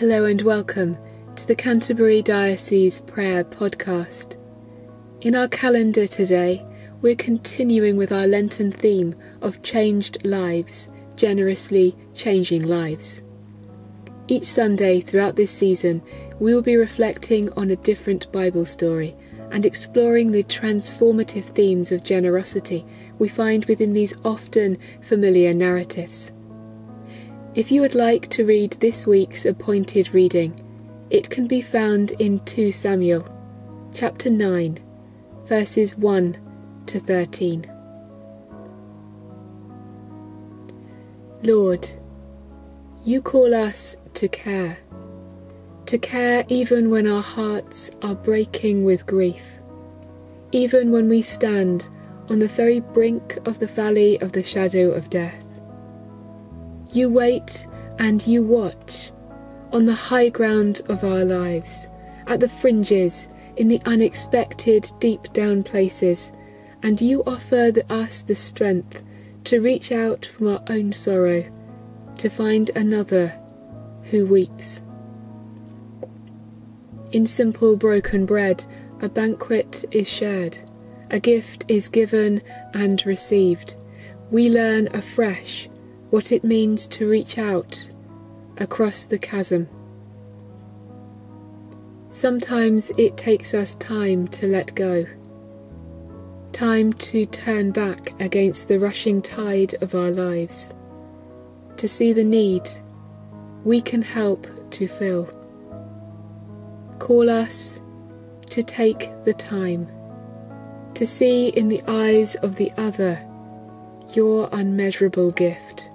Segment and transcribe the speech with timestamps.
[0.00, 0.96] Hello and welcome
[1.36, 4.38] to the Canterbury Diocese Prayer Podcast.
[5.20, 6.64] In our calendar today,
[7.02, 13.22] we're continuing with our Lenten theme of changed lives, generously changing lives.
[14.26, 16.00] Each Sunday throughout this season,
[16.38, 19.14] we will be reflecting on a different Bible story
[19.50, 22.86] and exploring the transformative themes of generosity
[23.18, 26.32] we find within these often familiar narratives.
[27.52, 30.54] If you would like to read this week's appointed reading,
[31.10, 33.26] it can be found in 2 Samuel,
[33.92, 34.78] chapter 9,
[35.46, 36.38] verses 1
[36.86, 37.68] to 13.
[41.42, 41.90] Lord,
[43.04, 44.78] you call us to care,
[45.86, 49.58] to care even when our hearts are breaking with grief,
[50.52, 51.88] even when we stand
[52.28, 55.49] on the very brink of the valley of the shadow of death.
[56.92, 57.68] You wait
[58.00, 59.12] and you watch
[59.72, 61.88] on the high ground of our lives,
[62.26, 66.32] at the fringes, in the unexpected deep down places,
[66.82, 69.04] and you offer the, us the strength
[69.44, 71.44] to reach out from our own sorrow,
[72.18, 73.40] to find another
[74.10, 74.82] who weeps.
[77.12, 78.64] In simple broken bread,
[79.00, 80.58] a banquet is shared,
[81.10, 82.42] a gift is given
[82.74, 83.76] and received.
[84.30, 85.68] We learn afresh
[86.10, 87.90] what it means to reach out
[88.58, 89.68] across the chasm.
[92.10, 95.06] Sometimes it takes us time to let go,
[96.52, 100.74] time to turn back against the rushing tide of our lives,
[101.76, 102.68] to see the need
[103.64, 105.26] we can help to fill.
[106.98, 107.80] Call us
[108.50, 109.88] to take the time
[110.94, 113.26] to see in the eyes of the other
[114.12, 115.89] your unmeasurable gift.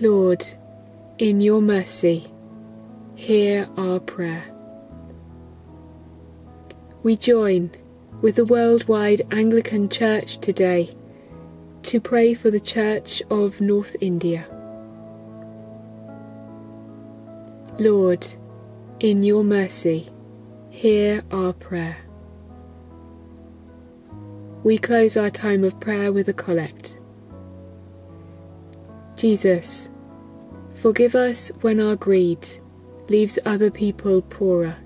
[0.00, 0.46] Lord,
[1.18, 2.26] in your mercy,
[3.16, 4.44] hear our prayer.
[7.02, 7.70] We join
[8.22, 10.88] with the worldwide Anglican Church today
[11.82, 14.46] to pray for the Church of North India.
[17.78, 18.26] Lord,
[19.00, 20.08] in your mercy,
[20.70, 21.98] hear our prayer.
[24.64, 26.96] We close our time of prayer with a collect.
[29.20, 29.89] Jesus,
[30.80, 32.48] forgive us when our greed
[33.10, 34.76] leaves other people poorer.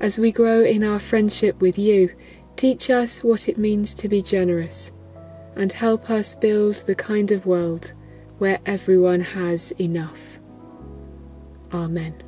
[0.00, 2.14] As we grow in our friendship with you,
[2.56, 4.92] teach us what it means to be generous
[5.56, 7.94] and help us build the kind of world
[8.36, 10.38] where everyone has enough.
[11.72, 12.27] Amen.